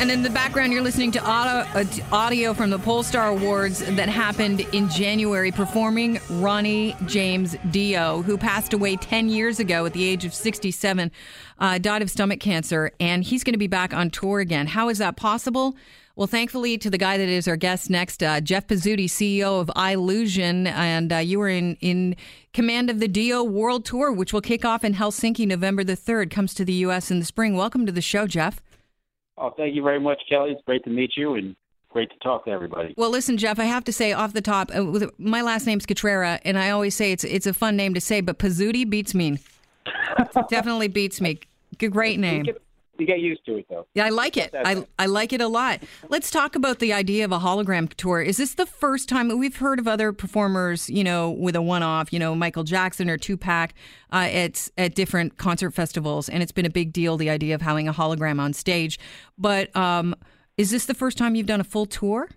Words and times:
And 0.00 0.10
in 0.10 0.22
the 0.22 0.30
background, 0.30 0.72
you're 0.72 0.80
listening 0.80 1.10
to 1.12 1.22
audio, 1.22 1.70
uh, 1.78 1.84
audio 2.10 2.54
from 2.54 2.70
the 2.70 2.78
Pollstar 2.78 3.36
Awards 3.36 3.80
that 3.80 4.08
happened 4.08 4.60
in 4.72 4.88
January, 4.88 5.52
performing 5.52 6.18
Ronnie 6.30 6.96
James 7.04 7.54
Dio, 7.70 8.22
who 8.22 8.38
passed 8.38 8.72
away 8.72 8.96
10 8.96 9.28
years 9.28 9.60
ago 9.60 9.84
at 9.84 9.92
the 9.92 10.02
age 10.02 10.24
of 10.24 10.32
67, 10.32 11.12
uh, 11.58 11.76
died 11.76 12.00
of 12.00 12.10
stomach 12.10 12.40
cancer, 12.40 12.92
and 12.98 13.24
he's 13.24 13.44
going 13.44 13.52
to 13.52 13.58
be 13.58 13.66
back 13.66 13.92
on 13.92 14.08
tour 14.08 14.40
again. 14.40 14.68
How 14.68 14.88
is 14.88 14.96
that 14.96 15.16
possible? 15.16 15.76
Well, 16.16 16.26
thankfully, 16.26 16.78
to 16.78 16.88
the 16.88 16.96
guy 16.96 17.18
that 17.18 17.28
is 17.28 17.46
our 17.46 17.56
guest 17.58 17.90
next, 17.90 18.22
uh, 18.22 18.40
Jeff 18.40 18.68
Pezzuti, 18.68 19.04
CEO 19.04 19.60
of 19.60 19.66
Eyellusion, 19.76 20.66
and 20.66 21.12
uh, 21.12 21.16
you 21.18 21.38
were 21.38 21.50
in, 21.50 21.76
in 21.82 22.16
command 22.54 22.88
of 22.88 23.00
the 23.00 23.08
Dio 23.08 23.44
World 23.44 23.84
Tour, 23.84 24.12
which 24.12 24.32
will 24.32 24.40
kick 24.40 24.64
off 24.64 24.82
in 24.82 24.94
Helsinki 24.94 25.46
November 25.46 25.84
the 25.84 25.94
3rd, 25.94 26.30
comes 26.30 26.54
to 26.54 26.64
the 26.64 26.72
U.S. 26.72 27.10
in 27.10 27.18
the 27.18 27.26
spring. 27.26 27.54
Welcome 27.54 27.84
to 27.84 27.92
the 27.92 28.00
show, 28.00 28.26
Jeff. 28.26 28.62
Oh, 29.40 29.54
thank 29.56 29.74
you 29.74 29.82
very 29.82 29.98
much, 29.98 30.20
Kelly. 30.28 30.50
It's 30.50 30.62
great 30.66 30.84
to 30.84 30.90
meet 30.90 31.12
you 31.16 31.34
and 31.34 31.56
great 31.88 32.10
to 32.10 32.18
talk 32.18 32.44
to 32.44 32.50
everybody. 32.50 32.94
Well, 32.96 33.10
listen, 33.10 33.38
Jeff, 33.38 33.58
I 33.58 33.64
have 33.64 33.84
to 33.84 33.92
say 33.92 34.12
off 34.12 34.34
the 34.34 34.42
top, 34.42 34.70
uh, 34.72 35.06
my 35.18 35.40
last 35.40 35.66
name's 35.66 35.86
Cutrara, 35.86 36.38
and 36.44 36.58
I 36.58 36.70
always 36.70 36.94
say 36.94 37.10
it's 37.10 37.24
it's 37.24 37.46
a 37.46 37.54
fun 37.54 37.74
name 37.76 37.94
to 37.94 38.00
say, 38.00 38.20
but 38.20 38.38
Pezzuti 38.38 38.88
beats 38.88 39.14
me. 39.14 39.38
Definitely 40.50 40.88
beats 40.88 41.20
me. 41.20 41.40
Great 41.78 42.20
name 42.20 42.44
you 43.00 43.06
get 43.06 43.20
used 43.20 43.44
to 43.46 43.56
it 43.56 43.66
though. 43.68 43.86
Yeah, 43.94 44.06
I 44.06 44.10
like 44.10 44.36
it. 44.36 44.54
I, 44.54 44.84
I 44.98 45.06
like 45.06 45.32
it 45.32 45.40
a 45.40 45.48
lot. 45.48 45.82
Let's 46.08 46.30
talk 46.30 46.54
about 46.54 46.78
the 46.78 46.92
idea 46.92 47.24
of 47.24 47.32
a 47.32 47.38
hologram 47.38 47.92
tour. 47.94 48.20
Is 48.20 48.36
this 48.36 48.54
the 48.54 48.66
first 48.66 49.08
time 49.08 49.36
we've 49.38 49.56
heard 49.56 49.78
of 49.78 49.88
other 49.88 50.12
performers, 50.12 50.88
you 50.90 51.04
know, 51.04 51.30
with 51.30 51.56
a 51.56 51.62
one-off, 51.62 52.12
you 52.12 52.18
know, 52.18 52.34
Michael 52.34 52.64
Jackson 52.64 53.08
or 53.08 53.16
Tupac 53.16 53.72
uh, 54.12 54.28
at 54.30 54.68
at 54.76 54.94
different 54.94 55.38
concert 55.38 55.70
festivals, 55.70 56.28
and 56.28 56.42
it's 56.42 56.52
been 56.52 56.66
a 56.66 56.70
big 56.70 56.92
deal. 56.92 57.16
The 57.16 57.30
idea 57.30 57.54
of 57.54 57.62
having 57.62 57.88
a 57.88 57.92
hologram 57.92 58.40
on 58.40 58.52
stage, 58.52 58.98
but 59.38 59.74
um, 59.74 60.14
is 60.56 60.70
this 60.70 60.86
the 60.86 60.94
first 60.94 61.16
time 61.18 61.34
you've 61.34 61.46
done 61.46 61.60
a 61.60 61.64
full 61.64 61.86
tour? 61.86 62.28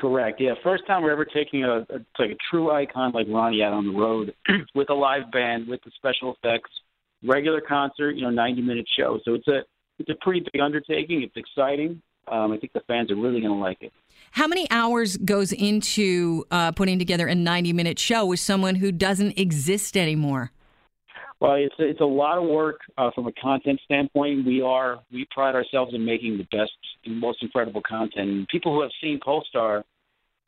Correct. 0.00 0.40
Yeah, 0.40 0.54
first 0.62 0.86
time 0.86 1.02
we're 1.02 1.12
ever 1.12 1.26
taking 1.26 1.64
a, 1.64 1.80
a 1.80 1.98
like 2.18 2.30
a 2.30 2.36
true 2.50 2.70
icon 2.70 3.12
like 3.12 3.26
Ronnie 3.28 3.62
out 3.62 3.74
on 3.74 3.86
the 3.86 3.92
road 3.92 4.34
with 4.74 4.88
a 4.88 4.94
live 4.94 5.30
band, 5.30 5.68
with 5.68 5.80
the 5.84 5.90
special 5.96 6.34
effects, 6.34 6.70
regular 7.22 7.60
concert, 7.60 8.12
you 8.12 8.22
know, 8.22 8.30
90 8.30 8.62
minute 8.62 8.86
show. 8.98 9.20
So 9.24 9.34
it's 9.34 9.48
a 9.48 9.60
it's 10.00 10.10
a 10.10 10.24
pretty 10.24 10.40
big 10.52 10.60
undertaking. 10.60 11.22
It's 11.22 11.36
exciting. 11.36 12.02
Um, 12.28 12.52
I 12.52 12.58
think 12.58 12.72
the 12.72 12.80
fans 12.86 13.10
are 13.10 13.16
really 13.16 13.40
going 13.40 13.52
to 13.52 13.58
like 13.60 13.78
it. 13.80 13.92
How 14.32 14.46
many 14.46 14.70
hours 14.70 15.16
goes 15.18 15.52
into 15.52 16.44
uh, 16.50 16.72
putting 16.72 16.98
together 16.98 17.26
a 17.26 17.34
90 17.34 17.72
minute 17.72 17.98
show 17.98 18.24
with 18.24 18.40
someone 18.40 18.76
who 18.76 18.92
doesn't 18.92 19.38
exist 19.38 19.96
anymore? 19.96 20.52
Well, 21.40 21.54
it's 21.54 21.74
a, 21.78 21.84
it's 21.84 22.00
a 22.00 22.04
lot 22.04 22.38
of 22.38 22.44
work 22.44 22.80
uh, 22.98 23.10
from 23.14 23.26
a 23.26 23.32
content 23.32 23.80
standpoint. 23.84 24.46
We 24.46 24.60
are 24.62 25.00
we 25.10 25.26
pride 25.30 25.54
ourselves 25.54 25.94
in 25.94 26.04
making 26.04 26.36
the 26.36 26.46
best 26.56 26.72
and 27.04 27.18
most 27.18 27.42
incredible 27.42 27.82
content. 27.86 28.28
And 28.28 28.48
people 28.48 28.74
who 28.74 28.82
have 28.82 28.90
seen 29.00 29.18
Pollstar 29.26 29.82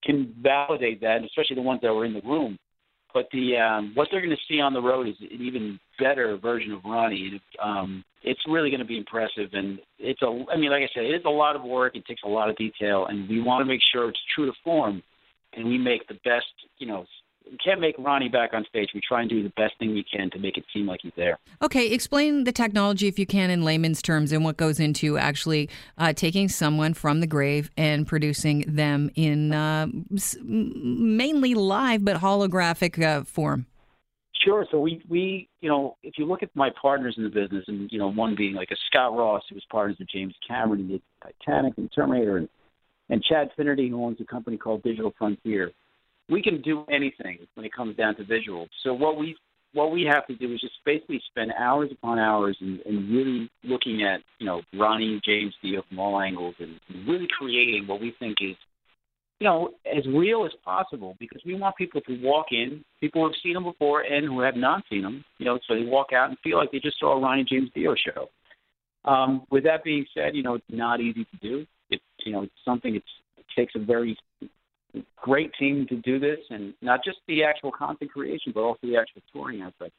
can 0.05 0.35
validate 0.41 1.01
that, 1.01 1.25
especially 1.25 1.57
the 1.57 1.63
ones 1.63 1.81
that 1.83 1.95
were 1.95 2.05
in 2.05 2.13
the 2.13 2.21
room. 2.21 2.59
But 3.15 3.29
the 3.33 3.57
um, 3.57 3.93
what 3.95 4.09
they're 4.11 4.21
going 4.21 4.37
to 4.37 4.43
see 4.49 4.61
on 4.61 4.73
the 4.73 4.81
road 4.81 5.09
is 5.09 5.17
an 5.21 5.41
even 5.41 5.79
better 5.99 6.37
version 6.37 6.73
of 6.73 6.85
Ronnie. 6.85 7.41
Um, 7.63 8.05
it's 8.23 8.41
really 8.49 8.71
going 8.71 8.81
to 8.81 8.87
be 8.87 8.97
impressive, 8.99 9.51
and 9.53 9.79
it's 9.99 10.23
a. 10.23 10.45
I 10.53 10.57
mean, 10.57 10.71
like 10.71 10.83
I 10.83 10.89
said, 10.95 11.05
it 11.05 11.15
is 11.15 11.25
a 11.25 11.31
lot 11.31 11.57
of 11.57 11.63
work. 11.63 11.97
It 11.97 12.07
takes 12.07 12.23
a 12.25 12.29
lot 12.29 12.49
of 12.49 12.57
detail, 12.57 13.07
and 13.07 13.29
we 13.29 13.41
want 13.41 13.63
to 13.63 13.65
make 13.67 13.81
sure 13.93 14.09
it's 14.09 14.21
true 14.35 14.47
to 14.47 14.53
form, 14.65 15.03
and 15.55 15.67
we 15.67 15.79
make 15.79 16.07
the 16.09 16.19
best. 16.25 16.47
You 16.79 16.87
know, 16.87 17.05
we 17.51 17.57
can't 17.59 17.81
make 17.81 17.95
Ronnie 17.99 18.29
back 18.29 18.55
on 18.55 18.65
stage. 18.69 18.91
We 18.95 19.01
try 19.07 19.21
and 19.21 19.31
do 19.31 19.43
the 19.43 19.53
best 19.57 19.79
thing 19.79 19.93
we 19.93 20.05
can 20.05 20.31
to 20.31 20.39
make 20.39 20.57
it 20.57 20.65
seem 20.73 20.87
like 20.87 21.01
he's 21.03 21.13
there. 21.17 21.39
Okay, 21.63 21.89
explain 21.89 22.45
the 22.45 22.53
technology 22.53 23.09
if 23.09 23.19
you 23.19 23.27
can 23.27 23.51
in 23.51 23.63
layman's 23.63 24.03
terms 24.03 24.33
and 24.33 24.45
what 24.45 24.57
goes 24.57 24.81
into 24.81 25.19
actually 25.19 25.69
uh, 25.99 26.13
taking 26.13 26.49
someone 26.49 26.95
from 26.95 27.21
the 27.21 27.27
grave 27.27 27.71
and 27.77 28.07
producing 28.07 28.65
them 28.67 29.11
in 29.15 29.53
uh, 29.53 29.87
mainly 30.43 31.55
live 31.55 32.05
but 32.05 32.17
holographic 32.17 33.03
uh, 33.03 33.25
form. 33.25 33.67
Sure. 34.45 34.67
So 34.71 34.81
we 34.81 35.03
we 35.09 35.49
you 35.61 35.69
know 35.69 35.97
if 36.03 36.15
you 36.19 36.27
look 36.27 36.43
at 36.43 36.51
my 36.55 36.71
partners 36.81 37.15
in 37.17 37.23
the 37.25 37.31
business 37.31 37.65
and 37.69 37.91
you 37.93 37.99
know 37.99 38.11
one 38.11 38.35
being 38.35 38.55
like 38.55 38.71
a 38.73 38.77
Scott 38.89 39.17
Ross 39.17 39.43
who 39.49 39.55
was 39.55 39.65
partners 39.71 39.97
with 39.99 40.09
James 40.11 40.35
Cameron 40.47 40.81
in 40.81 40.89
the 40.89 41.03
Titanic 41.23 41.75
and 41.77 41.91
Terminator 41.95 42.39
and 42.39 42.49
and 43.09 43.23
Chad 43.23 43.51
Finnerty 43.57 43.89
who 43.89 44.05
owns 44.05 44.21
a 44.21 44.25
company 44.25 44.57
called 44.57 44.83
Digital 44.83 45.15
Frontier 45.17 45.71
we 46.33 46.43
can 46.43 46.63
do 46.63 46.85
anything 46.91 47.39
when 47.55 47.67
it 47.67 47.73
comes 47.73 47.97
down 47.97 48.17
to 48.17 48.25
visuals. 48.25 48.69
So 48.83 48.95
what 48.95 49.19
we 49.19 49.37
what 49.75 49.91
we 49.91 50.03
have 50.03 50.27
to 50.27 50.37
do 50.37 50.53
is 50.53 50.61
just 50.61 50.75
basically 50.85 51.21
spend 51.31 51.51
hours 51.59 51.91
upon 51.91 52.19
hours 52.19 52.57
and, 52.61 52.81
and 52.81 53.11
really 53.11 53.51
looking 53.65 54.03
at 54.03 54.21
you 54.39 54.47
know 54.47 54.63
Ronnie 54.75 55.21
James 55.25 55.55
Dio 55.63 55.83
from 55.89 55.99
all 55.99 56.21
angles 56.21 56.55
and, 56.59 56.81
really 57.07 57.29
creating 57.39 57.87
what 57.87 58.01
we 58.01 58.15
think 58.19 58.39
is 58.41 58.57
you 59.41 59.47
know 59.47 59.71
as 59.87 60.07
real 60.07 60.45
as 60.47 60.53
possible 60.65 61.17
because 61.21 61.43
we 61.45 61.55
want 61.55 61.77
people 61.77 62.01
to 62.01 62.23
walk 62.23 62.47
in, 62.51 62.83
people 63.01 63.23
who 63.23 63.29
have 63.29 63.37
seen 63.43 63.55
them 63.55 63.65
before 63.65 64.01
and 64.03 64.27
who 64.27 64.41
have 64.41 64.57
not 64.57 64.83
seen 64.91 65.03
them, 65.03 65.25
you 65.39 65.45
know, 65.45 65.59
so 65.67 65.75
they 65.75 65.85
walk 65.85 66.13
out 66.15 66.31
and 66.31 66.39
feel 66.43 66.57
like 66.57 66.73
they 66.73 66.81
just 66.81 66.99
saw 66.99 67.17
a 67.17 67.21
Ronnie 67.21 67.45
James 67.45 67.71
Dio 67.75 67.95
show. 67.95 68.29
Um, 69.05 69.45
with 69.51 69.65
that 69.65 69.85
being 69.85 70.07
said, 70.15 70.35
you 70.35 70.43
know 70.43 70.55
it's 70.55 70.65
not 70.71 71.01
easy 71.01 71.25
to 71.25 71.37
do. 71.43 71.67
It's 71.91 72.03
you 72.25 72.33
know 72.33 72.43
it's 72.43 72.53
something 72.65 72.95
it's, 72.95 73.07
it 73.37 73.45
takes 73.55 73.75
a 73.75 73.79
very 73.79 74.17
great 75.17 75.53
team 75.59 75.87
to 75.89 75.97
do 75.97 76.19
this, 76.19 76.39
and 76.51 76.75
not 76.83 77.05
just 77.05 77.19
the 77.27 77.45
actual 77.45 77.71
content 77.73 78.11
creation, 78.11 78.53
but 78.55 78.61
also 78.61 78.81
the 78.83 78.97
actual 78.97 79.23
touring 79.33 79.63
aspect. 79.63 79.93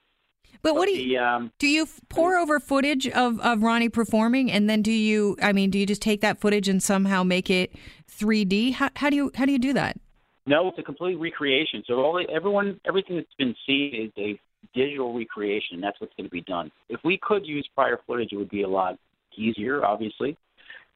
But, 0.62 0.76
what 0.76 0.86
do 0.86 0.92
you 0.92 1.18
the, 1.18 1.18
um, 1.18 1.52
do? 1.58 1.68
You 1.68 1.88
pour 2.10 2.38
over 2.38 2.60
footage 2.60 3.08
of, 3.08 3.40
of 3.42 3.64
Ronnie 3.64 3.90
performing, 3.90 4.52
and 4.52 4.70
then 4.70 4.82
do 4.82 4.92
you? 4.92 5.36
I 5.42 5.52
mean, 5.52 5.72
do 5.72 5.80
you 5.80 5.86
just 5.86 6.02
take 6.02 6.22
that 6.22 6.40
footage 6.40 6.68
and 6.68 6.82
somehow 6.82 7.24
make 7.24 7.50
it 7.50 7.74
3D? 8.12 8.74
How, 8.74 8.90
how 8.96 9.10
do 9.10 9.16
you 9.16 9.32
how 9.36 9.46
do 9.46 9.52
you 9.52 9.60
do 9.60 9.74
that? 9.74 9.98
No, 10.46 10.68
it's 10.68 10.78
a 10.78 10.84
complete 10.84 11.16
recreation. 11.16 11.84
So 11.88 11.96
all 11.96 12.24
everyone, 12.34 12.80
everything 12.86 13.16
that's 13.16 13.34
been 13.38 13.56
seen 13.66 13.94
is 13.96 14.12
a 14.18 14.40
digital 14.74 15.14
recreation. 15.14 15.82
That's 15.82 16.00
what's 16.00 16.14
going 16.16 16.28
to 16.28 16.32
be 16.32 16.42
done. 16.42 16.72
If 16.90 17.00
we 17.04 17.20
could 17.22 17.46
use 17.46 17.68
prior 17.76 18.00
footage, 18.06 18.30
it 18.32 18.38
would 18.38 18.50
be 18.50 18.64
a 18.64 18.70
lot 18.70 18.98
easier, 19.38 19.86
obviously. 19.86 20.38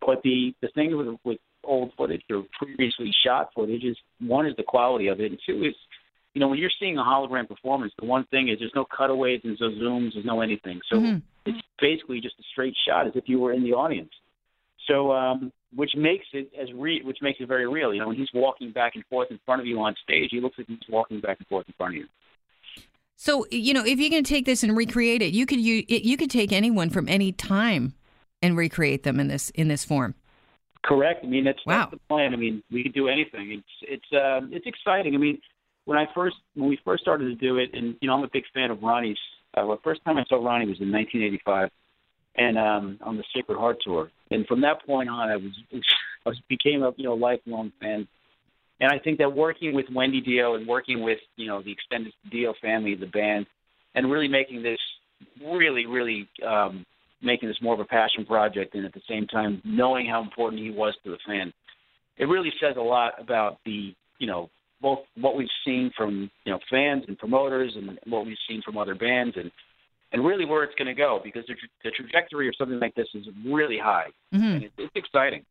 But 0.05 0.21
the 0.23 0.53
the 0.61 0.67
thing 0.69 0.95
with 0.95 1.17
with 1.23 1.39
old 1.67 1.91
footage 1.97 2.23
or 2.29 2.43
previously 2.57 3.11
shot 3.25 3.49
footage 3.53 3.83
is 3.83 3.97
one 4.19 4.47
is 4.47 4.55
the 4.55 4.63
quality 4.63 5.07
of 5.07 5.19
it, 5.19 5.31
and 5.31 5.39
two 5.45 5.63
is 5.63 5.75
you 6.33 6.41
know 6.41 6.47
when 6.47 6.59
you're 6.59 6.71
seeing 6.79 6.97
a 6.97 7.03
hologram 7.03 7.47
performance, 7.47 7.93
the 7.99 8.05
one 8.05 8.25
thing 8.25 8.49
is 8.49 8.59
there's 8.59 8.71
no 8.75 8.85
cutaways, 8.85 9.41
there's 9.43 9.59
no 9.59 9.69
zooms, 9.69 10.13
there's 10.13 10.25
no 10.25 10.41
anything. 10.41 10.79
So 10.91 10.97
mm-hmm. 10.97 11.17
it's 11.45 11.61
basically 11.79 12.21
just 12.21 12.35
a 12.39 12.43
straight 12.51 12.75
shot 12.87 13.07
as 13.07 13.13
if 13.15 13.25
you 13.27 13.39
were 13.39 13.53
in 13.53 13.63
the 13.63 13.73
audience. 13.73 14.11
So 14.87 15.11
um, 15.11 15.51
which 15.75 15.91
makes 15.95 16.25
it 16.33 16.49
as 16.59 16.69
re- 16.73 17.01
which 17.03 17.17
makes 17.21 17.39
it 17.39 17.47
very 17.47 17.67
real. 17.67 17.93
You 17.93 18.01
know, 18.01 18.07
when 18.07 18.17
he's 18.17 18.29
walking 18.33 18.71
back 18.71 18.95
and 18.95 19.05
forth 19.05 19.29
in 19.31 19.39
front 19.45 19.61
of 19.61 19.67
you 19.67 19.79
on 19.79 19.95
stage, 20.03 20.29
he 20.31 20.39
looks 20.39 20.57
like 20.57 20.67
he's 20.67 20.79
walking 20.89 21.19
back 21.19 21.37
and 21.39 21.47
forth 21.47 21.67
in 21.67 21.73
front 21.77 21.95
of 21.95 21.97
you. 21.97 22.07
So 23.15 23.45
you 23.51 23.73
know, 23.73 23.83
if 23.83 23.99
you 23.99 24.09
can 24.09 24.23
take 24.23 24.45
this 24.45 24.63
and 24.63 24.77
recreate 24.77 25.21
it, 25.21 25.33
you 25.33 25.45
could 25.45 25.59
you 25.59 25.83
you 25.87 26.17
could 26.17 26.29
take 26.29 26.53
anyone 26.53 26.89
from 26.89 27.09
any 27.09 27.31
time 27.31 27.95
and 28.41 28.55
recreate 28.55 29.03
them 29.03 29.19
in 29.19 29.27
this 29.27 29.49
in 29.51 29.67
this 29.67 29.83
form. 29.83 30.15
Correct. 30.83 31.23
I 31.23 31.27
mean, 31.27 31.43
that's, 31.43 31.59
wow. 31.65 31.79
that's 31.79 31.91
the 31.91 31.99
plan. 32.07 32.33
I 32.33 32.37
mean, 32.37 32.63
we 32.71 32.83
can 32.83 32.91
do 32.91 33.07
anything. 33.07 33.51
It's 33.51 34.03
it's 34.11 34.13
uh, 34.13 34.47
it's 34.51 34.65
exciting. 34.65 35.15
I 35.15 35.17
mean, 35.17 35.39
when 35.85 35.97
I 35.97 36.05
first 36.13 36.35
when 36.55 36.69
we 36.69 36.79
first 36.83 37.01
started 37.01 37.25
to 37.25 37.35
do 37.35 37.57
it, 37.57 37.71
and 37.73 37.95
you 38.01 38.07
know, 38.07 38.15
I'm 38.15 38.23
a 38.23 38.29
big 38.31 38.43
fan 38.53 38.71
of 38.71 38.81
Ronnie's. 38.81 39.17
Uh, 39.53 39.65
the 39.65 39.77
first 39.83 40.03
time 40.05 40.17
I 40.17 40.25
saw 40.29 40.35
Ronnie 40.35 40.67
was 40.67 40.79
in 40.79 40.91
1985, 40.91 41.69
and 42.35 42.57
um, 42.57 42.99
on 43.01 43.17
the 43.17 43.23
Sacred 43.35 43.57
Heart 43.57 43.77
tour. 43.83 44.11
And 44.29 44.45
from 44.47 44.61
that 44.61 44.85
point 44.85 45.09
on, 45.09 45.29
I 45.29 45.37
was 45.37 45.51
I 46.25 46.29
was 46.29 46.39
became 46.47 46.83
a 46.83 46.91
you 46.97 47.05
know 47.05 47.15
lifelong 47.15 47.71
fan. 47.79 48.07
And 48.79 48.91
I 48.91 48.99
think 48.99 49.17
that 49.17 49.33
working 49.33 49.73
with 49.73 49.85
Wendy 49.91 50.21
Dio 50.21 50.53
and 50.53 50.67
working 50.67 51.01
with 51.01 51.19
you 51.35 51.47
know 51.47 51.61
the 51.61 51.71
extended 51.71 52.13
Dio 52.29 52.53
family, 52.61 52.95
the 52.95 53.07
band, 53.07 53.47
and 53.95 54.11
really 54.11 54.27
making 54.27 54.63
this 54.63 54.79
really 55.43 55.85
really 55.85 56.27
um, 56.45 56.85
making 57.21 57.49
this 57.49 57.57
more 57.61 57.73
of 57.73 57.79
a 57.79 57.85
passion 57.85 58.25
project 58.25 58.75
and 58.75 58.85
at 58.85 58.93
the 58.93 59.01
same 59.09 59.27
time 59.27 59.61
knowing 59.65 60.05
how 60.05 60.21
important 60.21 60.61
he 60.61 60.71
was 60.71 60.95
to 61.03 61.11
the 61.11 61.17
fan. 61.25 61.51
It 62.17 62.25
really 62.25 62.51
says 62.59 62.75
a 62.77 62.81
lot 62.81 63.13
about 63.19 63.59
the, 63.65 63.93
you 64.19 64.27
know, 64.27 64.49
both 64.81 64.99
what 65.15 65.35
we've 65.35 65.47
seen 65.65 65.91
from, 65.97 66.29
you 66.45 66.51
know, 66.51 66.59
fans 66.69 67.03
and 67.07 67.17
promoters 67.17 67.73
and 67.75 67.99
what 68.05 68.25
we've 68.25 68.37
seen 68.47 68.61
from 68.61 68.77
other 68.77 68.95
bands 68.95 69.35
and 69.37 69.51
and 70.13 70.25
really 70.25 70.45
where 70.45 70.63
it's 70.63 70.75
going 70.75 70.87
to 70.87 70.93
go 70.93 71.19
because 71.21 71.43
the, 71.47 71.53
tra- 71.53 71.69
the 71.83 71.91
trajectory 71.91 72.47
of 72.47 72.53
something 72.57 72.79
like 72.79 72.95
this 72.95 73.07
is 73.13 73.25
really 73.45 73.77
high. 73.77 74.07
Mm-hmm. 74.33 74.45
And 74.45 74.63
it's, 74.63 74.73
it's 74.77 74.95
exciting. 74.95 75.43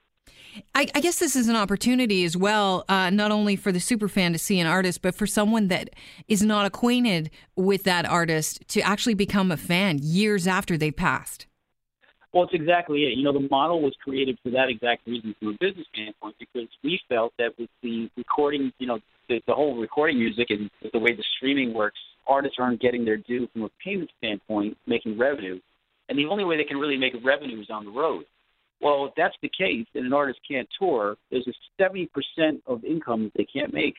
I, 0.75 0.89
I, 0.95 1.01
guess 1.01 1.19
this 1.19 1.37
is 1.37 1.49
an 1.49 1.57
opportunity 1.57 2.25
as 2.25 2.37
well, 2.37 2.85
uh, 2.89 3.11
not 3.11 3.31
only 3.31 3.57
for 3.57 3.71
the 3.71 3.81
super 3.81 4.09
fan 4.09 4.33
to 4.33 4.39
see 4.39 4.59
an 4.59 4.67
artist, 4.67 5.03
but 5.03 5.15
for 5.15 5.27
someone 5.27 5.69
that 5.69 5.91
is 6.29 6.43
not 6.43 6.67
acquainted 6.67 7.31
with 7.55 7.85
that 7.85 8.07
artist 8.07 8.67
to 8.69 8.81
actually 8.81 9.15
become 9.15 9.53
a 9.53 9.57
fan 9.57 9.99
years 10.01 10.47
after 10.47 10.77
they 10.77 10.91
passed. 10.91 11.47
Well, 12.37 12.45
it's 12.45 12.53
exactly 12.53 13.05
it. 13.05 13.17
You 13.17 13.25
know, 13.25 13.33
the 13.33 13.49
model 13.51 13.81
was 13.81 13.95
created 14.05 14.37
for 14.43 14.51
that 14.51 14.69
exact 14.69 15.07
reason 15.07 15.35
from 15.39 15.49
a 15.49 15.53
business 15.53 15.87
standpoint 15.91 16.37
because 16.39 16.69
we 16.85 17.01
felt 17.09 17.33
that 17.39 17.59
with 17.59 17.71
the 17.83 18.11
recording, 18.15 18.71
you 18.79 18.87
know, 18.87 18.99
the, 19.31 19.41
the 19.47 19.55
whole 19.55 19.81
recording 19.81 20.19
music 20.19 20.49
and 20.51 20.71
the 20.93 20.99
way 20.99 21.17
the 21.17 21.25
streaming 21.39 21.73
works, 21.73 21.99
artists 22.29 22.59
aren't 22.61 22.79
getting 22.83 23.07
their 23.07 23.17
due 23.17 23.49
from 23.55 23.63
a 23.63 23.71
payment 23.83 24.11
standpoint, 24.19 24.77
making 24.87 25.19
revenue. 25.19 25.59
And 26.11 26.19
the 26.19 26.27
only 26.27 26.45
way 26.45 26.59
they 26.59 26.65
can 26.65 26.77
really 26.77 26.99
make 26.99 27.15
revenue 27.25 27.59
is 27.59 27.69
on 27.71 27.87
the 27.87 27.91
road. 27.91 28.25
Well, 28.83 29.07
if 29.07 29.13
that's 29.17 29.37
the 29.41 29.49
case, 29.49 29.87
and 29.95 30.05
an 30.05 30.13
artist 30.13 30.39
can't 30.47 30.69
tour, 30.79 31.17
there's 31.31 31.49
a 31.49 31.55
seventy 31.81 32.11
percent 32.13 32.63
of 32.67 32.85
income 32.85 33.33
they 33.35 33.47
can't 33.47 33.73
make. 33.73 33.95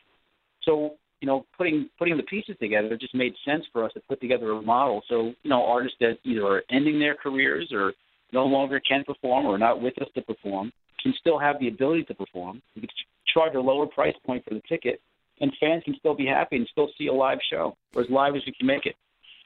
So 0.62 0.92
you 1.20 1.26
know, 1.26 1.44
putting 1.56 1.90
putting 1.98 2.16
the 2.16 2.22
pieces 2.22 2.54
together, 2.60 2.94
it 2.94 3.00
just 3.00 3.16
made 3.16 3.34
sense 3.44 3.64
for 3.72 3.82
us 3.84 3.92
to 3.94 4.00
put 4.08 4.20
together 4.20 4.52
a 4.52 4.62
model. 4.62 5.02
So 5.08 5.32
you 5.42 5.50
know, 5.50 5.64
artists 5.64 5.96
that 5.98 6.18
either 6.22 6.46
are 6.46 6.62
ending 6.70 7.00
their 7.00 7.16
careers 7.16 7.72
or 7.72 7.94
no 8.32 8.44
longer 8.44 8.80
can 8.80 9.04
perform 9.04 9.46
or 9.46 9.58
not 9.58 9.80
with 9.80 10.00
us 10.00 10.08
to 10.14 10.22
perform 10.22 10.72
can 11.02 11.14
still 11.18 11.38
have 11.38 11.58
the 11.60 11.68
ability 11.68 12.04
to 12.04 12.14
perform. 12.14 12.60
We 12.74 12.82
can 12.82 12.90
charge 13.32 13.54
a 13.54 13.60
lower 13.60 13.86
price 13.86 14.14
point 14.26 14.44
for 14.44 14.54
the 14.54 14.62
ticket, 14.68 15.00
and 15.40 15.52
fans 15.60 15.84
can 15.84 15.94
still 15.98 16.14
be 16.14 16.26
happy 16.26 16.56
and 16.56 16.68
still 16.70 16.88
see 16.98 17.06
a 17.06 17.12
live 17.12 17.38
show, 17.50 17.76
or 17.94 18.02
as 18.02 18.10
live 18.10 18.34
as 18.34 18.42
we 18.46 18.52
can 18.52 18.66
make 18.66 18.86
it. 18.86 18.96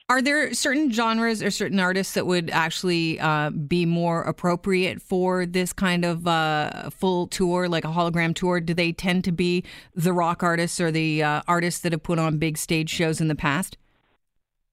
Are 0.09 0.21
there 0.21 0.53
certain 0.53 0.93
genres 0.93 1.43
or 1.43 1.51
certain 1.51 1.81
artists 1.81 2.15
that 2.15 2.27
would 2.27 2.51
actually 2.51 3.19
uh, 3.21 3.51
be 3.51 3.87
more 3.87 4.23
appropriate 4.23 5.01
for 5.01 5.47
this 5.47 5.73
kind 5.73 6.05
of 6.05 6.27
uh, 6.27 6.91
full 6.91 7.29
tour, 7.29 7.69
like 7.69 7.85
a 7.85 7.89
hologram 7.89 8.35
tour? 8.35 8.61
Do 8.61 8.75
they 8.75 8.93
tend 8.93 9.25
to 9.25 9.33
be 9.33 9.65
the 9.95 10.13
rock 10.13 10.43
artists 10.43 10.81
or 10.81 10.91
the 10.91 11.23
uh, 11.23 11.43
artists 11.49 11.81
that 11.81 11.93
have 11.93 12.03
put 12.03 12.19
on 12.19 12.39
big 12.39 12.59
stage 12.59 12.91
shows 12.91 13.21
in 13.21 13.29
the 13.29 13.35
past? 13.35 13.79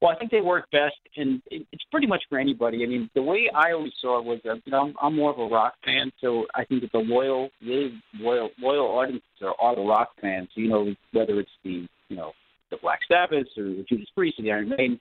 Well, 0.01 0.11
I 0.11 0.15
think 0.15 0.31
they 0.31 0.39
work 0.39 0.71
best, 0.71 0.95
and 1.17 1.41
it's 1.51 1.83
pretty 1.91 2.07
much 2.07 2.23
for 2.29 2.39
anybody. 2.39 2.83
I 2.83 2.87
mean, 2.87 3.09
the 3.15 3.21
way 3.21 3.49
I 3.53 3.73
always 3.73 3.91
saw 4.01 4.19
it 4.19 4.25
was, 4.25 4.39
uh, 4.45 4.55
you 4.63 4.71
know, 4.71 4.83
I'm, 4.83 4.95
I'm 5.01 5.15
more 5.15 5.31
of 5.31 5.39
a 5.39 5.53
rock 5.53 5.73
fan, 5.83 6.11
so 6.21 6.45
I 6.55 6.63
think 6.63 6.81
that 6.83 6.93
the 6.93 6.99
loyal, 6.99 7.49
really 7.61 8.01
loyal, 8.17 8.49
loyal 8.59 8.85
audiences 8.85 9.27
are, 9.41 9.55
are 9.59 9.75
the 9.75 9.81
rock 9.81 10.11
fans. 10.21 10.47
You 10.55 10.69
know, 10.69 10.95
whether 11.11 11.37
it's 11.41 11.51
the, 11.65 11.85
you 12.07 12.15
know, 12.15 12.31
the 12.71 12.77
Black 12.81 12.99
Sabbath 13.09 13.47
or 13.57 13.83
Judas 13.89 14.07
Priest 14.15 14.39
or 14.39 14.43
the 14.43 14.51
Iron 14.53 14.69
Maiden, 14.69 14.99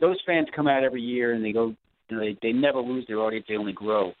those 0.00 0.16
fans 0.24 0.48
come 0.56 0.66
out 0.66 0.84
every 0.84 1.02
year 1.02 1.34
and 1.34 1.44
they 1.44 1.52
go, 1.52 1.74
you 2.08 2.16
know, 2.16 2.20
they, 2.20 2.38
they 2.40 2.52
never 2.52 2.80
lose 2.80 3.06
their 3.08 3.18
audience; 3.18 3.44
they 3.46 3.56
only 3.56 3.74
grow. 3.74 4.12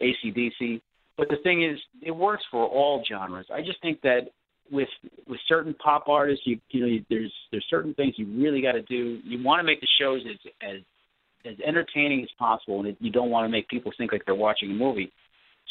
ACDC, 0.00 0.80
but 1.16 1.28
the 1.28 1.36
thing 1.42 1.62
is, 1.62 1.78
it 2.00 2.10
works 2.10 2.44
for 2.50 2.66
all 2.66 3.04
genres. 3.08 3.46
I 3.52 3.60
just 3.60 3.80
think 3.82 4.00
that 4.02 4.30
with 4.72 4.88
with 5.28 5.38
certain 5.46 5.74
pop 5.74 6.08
artists, 6.08 6.44
you 6.46 6.58
you 6.70 6.86
know, 6.86 7.04
there's 7.10 7.32
there's 7.52 7.66
certain 7.68 7.94
things 7.94 8.14
you 8.16 8.26
really 8.42 8.62
got 8.62 8.72
to 8.72 8.82
do. 8.82 9.20
You 9.22 9.42
want 9.42 9.60
to 9.60 9.64
make 9.64 9.80
the 9.80 9.88
shows 10.00 10.22
as 10.28 10.38
as 10.62 10.80
as 11.44 11.54
entertaining 11.64 12.22
as 12.22 12.30
possible, 12.38 12.80
and 12.84 12.96
you 13.00 13.10
don't 13.10 13.30
want 13.30 13.44
to 13.44 13.48
make 13.48 13.68
people 13.68 13.92
think 13.96 14.12
like 14.12 14.24
they're 14.24 14.34
watching 14.34 14.70
a 14.70 14.74
movie. 14.74 15.12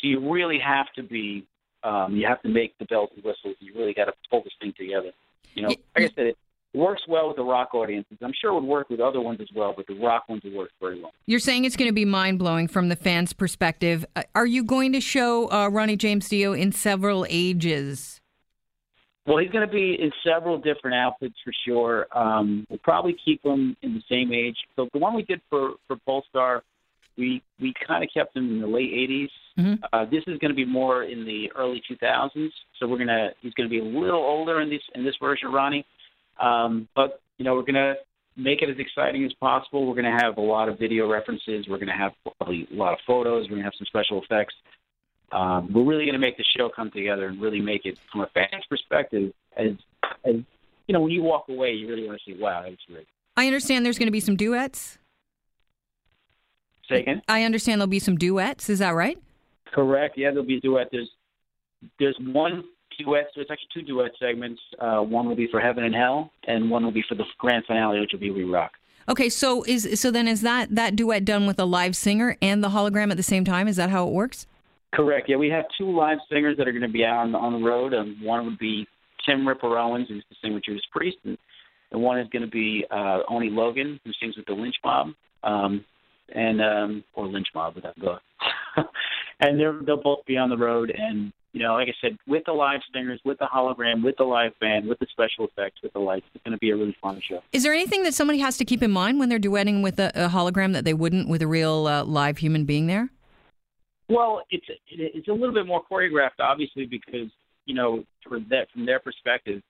So 0.02 0.08
you 0.08 0.32
really 0.32 0.60
have 0.60 0.88
to 0.96 1.04
be, 1.04 1.46
um, 1.84 2.16
you 2.16 2.26
have 2.28 2.42
to 2.42 2.50
make 2.50 2.78
the 2.78 2.86
bells 2.86 3.10
and 3.16 3.24
whistles. 3.24 3.56
You 3.60 3.74
really 3.76 3.94
got 3.94 4.06
to 4.06 4.14
pull 4.30 4.44
this 4.44 4.54
thing 4.60 4.74
together. 4.78 5.12
You 5.54 5.64
know, 5.64 5.70
like 5.70 5.80
I 5.98 6.10
said, 6.16 6.26
it, 6.28 6.38
works 6.74 7.04
well 7.08 7.28
with 7.28 7.36
the 7.36 7.44
rock 7.44 7.74
audiences. 7.74 8.18
I'm 8.22 8.32
sure 8.40 8.52
it 8.52 8.54
would 8.54 8.64
work 8.64 8.90
with 8.90 9.02
other 9.02 9.20
ones 9.20 9.42
as 9.42 9.50
well, 9.54 9.74
but 9.76 9.88
the 9.88 10.00
rock 10.00 10.30
ones 10.30 10.42
would 10.46 10.54
work 10.54 10.70
very 10.80 11.02
well. 11.02 11.12
You're 11.26 11.40
saying 11.40 11.66
it's 11.66 11.76
going 11.76 11.90
to 11.90 11.94
be 11.94 12.06
mind 12.06 12.40
blowing 12.40 12.70
from 12.70 12.88
the 12.88 12.96
fans' 12.96 13.34
perspective. 13.34 14.06
Uh, 14.16 14.24
are 14.36 14.46
you 14.46 14.64
going 14.64 14.94
to 14.94 15.02
show 15.02 15.52
uh, 15.52 15.68
Ronnie 15.68 15.98
James 15.98 16.30
Dio 16.30 16.54
in 16.54 16.72
several 16.72 17.26
ages? 17.30 18.21
Well, 19.32 19.40
he's 19.42 19.52
going 19.52 19.66
to 19.66 19.74
be 19.74 19.96
in 19.98 20.12
several 20.28 20.58
different 20.58 20.94
outfits 20.94 21.36
for 21.42 21.54
sure. 21.66 22.06
Um, 22.12 22.68
we'll 22.70 22.80
probably 22.80 23.16
keep 23.24 23.42
him 23.46 23.78
in 23.82 23.94
the 23.94 24.02
same 24.10 24.34
age. 24.34 24.58
So 24.76 24.90
the 24.92 25.00
one 25.00 25.16
we 25.16 25.24
did 25.24 25.40
for 25.50 25.76
for 25.88 25.96
Pollstar, 26.06 26.60
we 27.18 27.42
we 27.58 27.74
kind 27.88 28.04
of 28.04 28.10
kept 28.14 28.36
him 28.36 28.50
in 28.50 28.60
the 28.60 28.68
late 28.68 28.92
80s. 28.92 29.30
Mm-hmm. 29.58 29.84
Uh, 29.94 30.04
this 30.04 30.26
is 30.28 30.38
going 30.40 30.50
to 30.52 30.54
be 30.54 30.66
more 30.66 31.04
in 31.04 31.24
the 31.24 31.50
early 31.58 31.82
2000s. 31.90 32.50
So 32.78 32.88
we're 32.88 32.98
gonna 32.98 33.30
he's 33.40 33.54
going 33.54 33.70
to 33.70 33.72
be 33.72 33.80
a 33.80 34.00
little 34.00 34.20
older 34.20 34.60
in 34.60 34.70
this 34.70 34.82
in 34.96 35.06
this 35.06 35.16
version 35.22 35.50
Ronnie. 35.50 35.86
Um, 36.38 36.90
but 36.94 37.22
you 37.38 37.46
know, 37.46 37.56
we're 37.56 37.62
going 37.62 37.76
to 37.76 37.94
make 38.36 38.62
it 38.62 38.70
as 38.70 38.76
exciting 38.80 39.24
as 39.24 39.32
possible. 39.40 39.88
We're 39.88 39.96
going 39.96 40.14
to 40.14 40.26
have 40.26 40.40
a 40.40 40.42
lot 40.42 40.68
of 40.68 40.78
video 40.78 41.10
references. 41.10 41.68
We're 41.70 41.78
going 41.78 41.88
to 41.88 41.94
have 41.94 42.12
probably 42.38 42.68
a 42.70 42.76
lot 42.76 42.92
of 42.92 43.00
photos. 43.08 43.46
We're 43.46 43.56
going 43.56 43.60
to 43.60 43.66
have 43.66 43.74
some 43.78 43.88
special 43.88 44.22
effects. 44.22 44.56
Um, 45.32 45.72
we're 45.74 45.84
really 45.84 46.06
going 46.06 46.14
to 46.14 46.20
make 46.20 46.38
the 46.38 46.46
show 46.58 46.70
come 46.70 46.92
together 46.92 47.28
and 47.28 47.42
really 47.42 47.62
make 47.62 47.86
it 47.86 47.98
from 48.12 48.22
a 48.22 48.28
fan's 48.28 48.66
perspective 48.70 49.32
as 49.56 49.72
as 50.26 50.36
you 50.88 50.94
know 50.94 51.02
when 51.02 51.12
you 51.12 51.24
walk 51.24 51.46
away 51.50 51.72
you 51.72 51.88
really 51.88 52.06
want 52.06 52.20
to 52.20 52.32
see 52.32 52.38
wow 52.40 52.64
that's 52.64 52.76
great. 52.88 53.08
I 53.38 53.48
understand 53.48 53.86
there's 53.86 53.98
going 53.98 54.08
to 54.08 54.12
be 54.12 54.20
some 54.20 54.36
duets. 54.36 54.98
Say 56.90 57.02
again. 57.02 57.22
I 57.28 57.44
understand 57.44 57.80
there'll 57.80 57.88
be 57.90 58.00
some 58.00 58.18
duets. 58.18 58.70
Is 58.70 58.80
that 58.80 58.92
right? 58.92 59.18
Correct. 59.74 60.18
Yeah, 60.18 60.32
there'll 60.32 60.46
be 60.46 60.58
a 60.58 60.60
duet. 60.60 60.90
There's 60.92 61.10
there's 61.98 62.18
one 62.20 62.64
duets. 62.98 63.30
There's 63.36 63.48
actually 63.50 63.70
two 63.74 63.82
duet 63.84 64.12
segments. 64.20 64.62
Uh, 64.80 65.00
one 65.02 65.28
will 65.28 65.36
be 65.36 65.48
for 65.48 65.60
Heaven 65.60 65.84
and 65.84 65.96
Hell, 65.96 66.32
and 66.48 66.70
one 66.70 66.84
will 66.84 66.92
be 66.92 67.04
for 67.08 67.16
the 67.16 67.24
grand 67.38 67.66
finale, 67.66 68.00
which 68.00 68.12
will 68.12 68.20
be 68.20 68.32
We 68.32 68.44
Rock. 68.44 68.72
Okay, 69.10 69.30
so 69.30 69.64
is 69.64 70.00
so 70.00 70.12
then 70.12 70.28
is 70.28 70.42
that 70.42 70.76
that 70.76 70.96
duet 70.96 71.26
done 71.26 71.48
with 71.48 71.60
a 71.60 71.66
live 71.66 71.96
singer 71.96 72.38
and 72.42 72.64
the 72.64 72.70
hologram 72.70 73.12
at 73.12 73.18
the 73.18 73.24
same 73.24 73.46
time? 73.46 73.68
Is 73.68 73.78
that 73.78 73.90
how 73.90 74.08
it 74.08 74.12
works? 74.12 74.46
Correct. 74.94 75.30
Yeah, 75.30 75.38
we 75.38 75.50
have 75.50 75.66
two 75.78 75.90
live 75.96 76.18
singers 76.30 76.58
that 76.58 76.68
are 76.68 76.72
going 76.72 76.82
to 76.82 76.90
be 76.90 77.06
out 77.06 77.20
on, 77.20 77.36
on 77.36 77.54
the 77.54 77.68
road. 77.68 77.94
And 77.94 78.22
one 78.22 78.46
would 78.46 78.60
be 78.60 78.88
Tim 79.26 79.48
Ripper 79.48 79.78
Owens, 79.78 80.08
who's 80.10 80.24
the 80.30 80.36
singer 80.42 80.56
with 80.56 80.66
Judas 80.66 80.84
Priest, 80.92 81.18
and, 81.24 81.38
and 81.92 82.02
one 82.02 82.20
is 82.20 82.28
going 82.32 82.44
to 82.44 82.52
be 82.52 82.86
uh, 82.92 83.20
Oni 83.30 83.50
Logan, 83.50 84.00
who 84.04 84.12
sings 84.20 84.36
with 84.36 84.46
the 84.46 84.54
Lynch 84.54 84.76
Mob, 84.84 85.08
um, 85.44 85.86
and 86.34 86.62
um, 86.62 87.04
or 87.14 87.28
Lynch 87.28 87.48
Mob, 87.54 87.76
with 87.76 87.84
that 87.84 88.00
go. 88.00 88.18
and 89.40 89.60
they're, 89.60 89.80
they'll 89.86 90.02
both 90.02 90.26
be 90.26 90.38
on 90.38 90.50
the 90.50 90.58
road, 90.58 90.92
and 90.96 91.32
you 91.54 91.62
know, 91.62 91.74
like 91.74 91.90
I 91.90 91.94
said, 92.02 92.18
with 92.28 92.44
the 92.46 92.54
live 92.54 92.80
singers, 92.94 93.20
with 93.26 93.38
the 93.40 93.46
hologram, 93.54 94.04
with 94.04 94.16
the 94.18 94.24
live 94.24 94.58
band, 94.60 94.88
with 94.88 95.00
the 95.00 95.08
special 95.12 95.46
effects, 95.46 95.82
with 95.84 95.92
the 95.92 96.00
lights, 96.00 96.26
it's 96.34 96.44
going 96.46 96.54
to 96.54 96.60
be 96.60 96.72
a 96.72 96.76
really 96.76 96.96
fun 97.02 97.22
show. 97.28 97.42
Is 97.52 97.64
there 97.64 97.74
anything 97.74 98.04
that 98.04 98.14
somebody 98.14 98.40
has 98.40 98.58
to 98.58 98.66
keep 98.66 98.82
in 98.82 98.92
mind 98.92 99.20
when 99.20 99.28
they're 99.28 99.40
duetting 99.40 99.84
with 99.84 100.00
a, 100.00 100.12
a 100.16 100.30
hologram 100.30 100.72
that 100.74 100.86
they 100.86 100.94
wouldn't 100.94 101.28
with 101.28 101.42
a 101.42 101.48
real 101.48 101.88
uh, 101.88 102.06
live 102.06 102.38
human 102.38 102.64
being 102.64 102.88
there? 102.88 103.10
Well, 104.12 104.42
it's 104.50 104.66
it's 104.90 105.28
a 105.28 105.34
little 105.34 105.54
bit 105.54 105.66
more 105.66 105.82
choreographed, 105.90 106.40
obviously, 106.40 106.86
because 106.86 107.30
you 107.66 107.76
know, 107.76 108.04
for 108.28 108.40
that 108.50 108.68
from 108.74 108.86
their 108.86 109.00
perspective, 109.00 109.62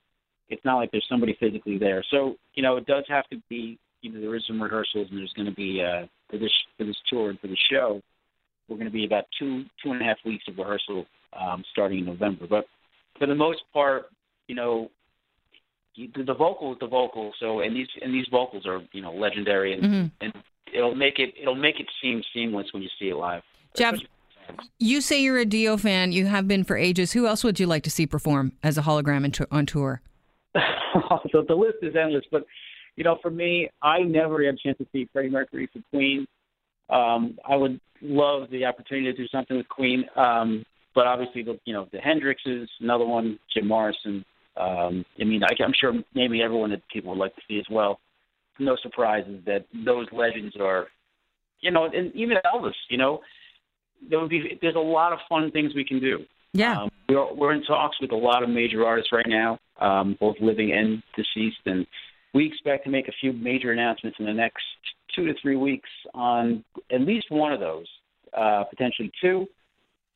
it's 0.50 0.64
not 0.66 0.78
like 0.78 0.92
there's 0.92 1.06
somebody 1.10 1.38
physically 1.40 1.78
there. 1.78 2.04
So 2.10 2.36
you 2.56 2.64
know, 2.64 2.78
it 2.78 2.86
does 2.86 3.06
have 3.08 3.28
to 3.30 3.38
be. 3.50 3.78
You 4.02 4.12
know, 4.12 4.20
there 4.20 4.36
is 4.36 4.44
some 4.48 4.62
rehearsals, 4.62 5.08
and 5.12 5.20
there's 5.20 5.34
going 5.34 5.46
to 5.46 5.54
be 5.54 5.84
uh, 5.84 6.08
for 6.30 6.40
this 6.40 6.52
for 6.78 6.86
this 6.86 6.96
tour 7.08 7.30
and 7.30 7.40
for 7.40 7.48
the 7.48 7.58
show. 7.72 8.02
We're 8.68 8.78
going 8.78 8.88
to 8.88 8.94
be 8.94 9.06
about 9.06 9.26
two 9.38 9.66
two 9.84 9.92
and 9.92 10.02
a 10.02 10.06
half 10.06 10.18
weeks 10.26 10.44
of 10.48 10.58
rehearsal 10.58 11.06
um, 11.40 11.64
starting 11.72 12.00
in 12.00 12.06
November. 12.06 12.48
But 12.50 12.66
for 13.20 13.28
the 13.28 13.36
most 13.36 13.62
part, 13.72 14.06
you 14.48 14.56
know, 14.56 14.90
the, 15.96 16.24
the 16.24 16.34
vocal 16.34 16.74
is 16.74 16.80
the 16.80 16.88
vocal. 16.88 17.32
So 17.40 17.60
and 17.60 17.76
these 17.76 17.88
and 18.02 18.12
these 18.12 18.26
vocals 18.32 18.66
are 18.66 18.82
you 18.92 19.04
know 19.04 19.14
legendary, 19.14 19.74
and, 19.74 19.84
mm-hmm. 19.84 20.08
and 20.22 20.34
it'll 20.74 20.96
make 20.96 21.20
it 21.20 21.36
it'll 21.40 21.54
make 21.54 21.80
it 21.80 21.88
seem 22.02 22.24
seamless 22.34 22.68
when 22.74 22.82
you 22.82 22.90
see 22.98 23.10
it 23.10 23.16
live. 23.16 23.44
Jeff, 23.76 23.96
you 24.80 25.02
say 25.02 25.22
you're 25.22 25.38
a 25.38 25.46
Dio 25.46 25.78
fan. 25.78 26.12
You 26.12 26.26
have 26.26 26.48
been 26.48 26.64
for 26.64 26.78
ages. 26.78 27.12
Who 27.14 27.28
else 27.28 27.44
would 27.44 27.60
you 27.60 27.68
like 27.68 27.84
to 27.84 27.90
see 27.90 28.06
perform 28.06 28.54
as 28.64 28.78
a 28.78 28.82
hologram 28.82 29.48
on 29.52 29.66
tour? 29.66 30.02
so 31.32 31.44
the 31.48 31.56
list 31.56 31.78
is 31.82 31.96
endless, 31.96 32.26
but 32.32 32.46
you 32.96 33.04
know, 33.04 33.18
for 33.22 33.32
me, 33.32 33.70
I 33.82 34.00
never 34.00 34.44
had 34.44 34.56
a 34.56 34.58
chance 34.58 34.78
to 34.80 34.88
see 34.92 35.08
Freddie 35.14 35.30
Mercury 35.30 35.70
for 35.72 35.80
Queen. 35.92 36.28
Um, 36.90 37.38
I 37.48 37.56
would 37.56 37.80
love 38.02 38.50
the 38.50 38.66
opportunity 38.66 39.12
to 39.12 39.18
do 39.18 39.28
something 39.30 39.56
with 39.56 39.68
Queen. 39.70 40.06
Um, 40.16 40.66
but 40.94 41.08
obviously, 41.08 41.44
the 41.44 41.58
you 41.66 41.74
know 41.74 41.88
the 41.92 42.00
Hendrixes, 42.00 42.68
another 42.82 43.06
one, 43.06 43.40
Jim 43.54 43.68
Morrison. 43.68 44.26
Um, 44.58 45.06
I 45.20 45.24
mean, 45.24 45.42
I, 45.44 45.64
I'm 45.64 45.74
sure 45.80 45.94
maybe 46.14 46.42
everyone 46.42 46.72
that 46.72 46.82
people 46.92 47.12
would 47.12 47.20
like 47.20 47.36
to 47.36 47.42
see 47.48 47.60
as 47.60 47.66
well. 47.72 48.00
No 48.60 48.76
surprises 48.84 49.42
that 49.46 49.66
those 49.86 50.08
legends 50.12 50.56
are, 50.60 50.88
you 51.62 51.72
know, 51.72 51.86
and 51.86 52.14
even 52.14 52.38
Elvis. 52.54 52.74
You 52.90 52.98
know, 52.98 53.22
there 54.10 54.20
would 54.20 54.30
be 54.30 54.58
there's 54.62 54.76
a 54.76 54.80
lot 54.80 55.14
of 55.14 55.20
fun 55.30 55.52
things 55.52 55.74
we 55.76 55.86
can 55.86 56.00
do. 56.00 56.20
Yeah, 56.54 56.84
um, 56.84 56.92
we're 57.10 57.34
we're 57.34 57.54
in 57.54 57.64
talks 57.64 57.98
with 58.02 58.12
a 58.12 58.16
lot 58.16 58.44
of 58.44 58.50
major 58.50 58.86
artists 58.86 59.12
right 59.12 59.28
now, 59.28 59.60
um, 59.80 60.18
both 60.20 60.36
living 60.42 60.72
and 60.74 61.02
deceased, 61.16 61.62
and 61.66 61.86
we 62.34 62.48
expect 62.48 62.86
to 62.86 62.90
make 62.90 63.08
a 63.08 63.14
few 63.20 63.34
major 63.34 63.72
announcements 63.72 64.18
in 64.20 64.26
the 64.26 64.34
next 64.34 64.64
two 65.16 65.26
to 65.26 65.34
three 65.42 65.56
weeks 65.56 65.90
on 66.14 66.64
at 66.92 67.02
least 67.02 67.28
one 67.30 67.52
of 67.52 67.60
those, 67.60 67.86
uh, 68.38 68.64
potentially 68.70 69.12
two. 69.22 69.46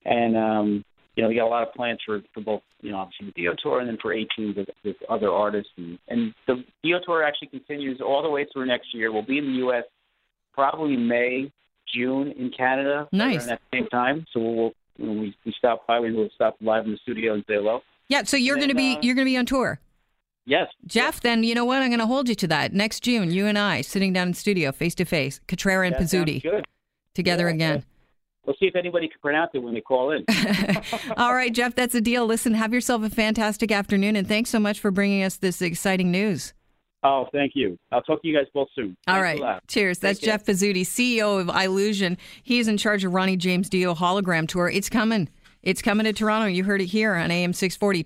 And 0.05 0.37
um, 0.37 0.85
you 1.15 1.23
know, 1.23 1.29
we 1.29 1.35
got 1.35 1.45
a 1.45 1.47
lot 1.47 1.67
of 1.67 1.73
plans 1.73 1.99
for 2.05 2.21
for 2.33 2.41
both, 2.41 2.61
you 2.81 2.91
know, 2.91 2.97
obviously 2.97 3.27
the 3.27 3.41
Dio 3.41 3.53
tour 3.61 3.79
and 3.79 3.89
then 3.89 3.97
for 4.01 4.13
18 4.13 4.53
with, 4.55 4.67
with 4.83 4.95
other 5.09 5.31
artists. 5.31 5.71
And, 5.77 5.97
and 6.07 6.33
the 6.47 6.63
Dio 6.83 6.99
tour 7.05 7.23
actually 7.23 7.47
continues 7.47 8.01
all 8.01 8.21
the 8.21 8.29
way 8.29 8.45
through 8.51 8.65
next 8.67 8.93
year. 8.93 9.11
We'll 9.11 9.25
be 9.25 9.37
in 9.37 9.45
the 9.45 9.57
U.S. 9.59 9.83
probably 10.53 10.97
May, 10.97 11.51
June 11.93 12.31
in 12.31 12.51
Canada. 12.51 13.07
Nice. 13.11 13.47
At 13.47 13.59
the 13.71 13.77
same 13.77 13.87
time, 13.87 14.25
so 14.31 14.39
we'll, 14.39 14.71
when 14.97 15.19
we 15.19 15.37
we 15.45 15.53
stop 15.57 15.85
by, 15.87 15.99
we 15.99 16.11
will 16.13 16.29
stop 16.35 16.55
live 16.61 16.85
in 16.85 16.91
the 16.91 16.97
studio 17.03 17.33
and 17.33 17.43
say 17.47 17.55
hello. 17.55 17.81
Yeah. 18.07 18.23
So 18.23 18.37
you're 18.37 18.57
going 18.57 18.69
to 18.69 18.75
be 18.75 18.95
uh, 18.95 18.99
you're 19.01 19.15
going 19.15 19.25
to 19.25 19.31
be 19.31 19.37
on 19.37 19.45
tour. 19.45 19.79
Yes. 20.45 20.67
Jeff, 20.85 21.15
yes. 21.15 21.19
then 21.21 21.43
you 21.43 21.55
know 21.55 21.65
what? 21.65 21.81
I'm 21.81 21.89
going 21.89 21.99
to 21.99 22.05
hold 22.05 22.29
you 22.29 22.35
to 22.35 22.47
that. 22.47 22.73
Next 22.73 23.01
June, 23.01 23.31
you 23.31 23.47
and 23.47 23.57
I 23.57 23.81
sitting 23.81 24.13
down 24.13 24.29
in 24.29 24.33
studio 24.33 24.71
face 24.71 24.93
to 24.95 25.05
face, 25.05 25.41
Cutrara 25.47 25.87
and 25.87 25.95
Pezzuti. 25.95 26.63
Together 27.15 27.47
yeah, 27.47 27.55
again. 27.55 27.85
We'll 28.45 28.55
see 28.59 28.67
if 28.67 28.75
anybody 28.75 29.07
can 29.07 29.19
pronounce 29.21 29.51
it 29.55 29.59
when 29.59 29.73
they 29.73 29.81
call 29.81 30.11
in. 30.11 30.23
All 31.17 31.33
right, 31.33 31.51
Jeff, 31.51 31.73
that's 31.73 31.95
a 31.95 32.01
deal. 32.01 32.27
Listen, 32.27 32.53
have 32.53 32.73
yourself 32.73 33.03
a 33.03 33.09
fantastic 33.09 33.71
afternoon, 33.71 34.15
and 34.15 34.27
thanks 34.27 34.51
so 34.51 34.59
much 34.59 34.79
for 34.79 34.91
bringing 34.91 35.23
us 35.23 35.37
this 35.37 35.61
exciting 35.63 36.11
news. 36.11 36.53
Oh, 37.05 37.27
thank 37.31 37.51
you. 37.53 37.77
I'll 37.91 38.01
talk 38.01 38.24
to 38.24 38.27
you 38.27 38.35
guys 38.35 38.47
both 38.51 38.67
soon. 38.74 38.97
All 39.07 39.21
Thanks 39.21 39.39
right. 39.39 39.59
Cheers. 39.67 40.00
That's 40.00 40.19
Take 40.19 40.27
care. 40.27 40.38
Jeff 40.39 40.45
Pezzuti, 40.45 40.81
CEO 40.81 41.39
of 41.39 41.47
Eyellusion. 41.47 42.17
He's 42.41 42.67
in 42.67 42.77
charge 42.77 43.03
of 43.03 43.13
Ronnie 43.13 43.38
James 43.38 43.69
Dio 43.69 43.93
hologram 43.93 44.47
tour. 44.47 44.69
It's 44.69 44.89
coming. 44.89 45.29
It's 45.62 45.83
coming 45.83 46.05
to 46.05 46.13
Toronto. 46.13 46.47
You 46.47 46.63
heard 46.63 46.81
it 46.81 46.88
here 46.88 47.13
on 47.13 47.29
AM 47.29 47.53
640. 47.53 48.03